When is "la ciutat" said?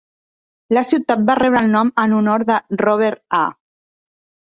0.77-1.21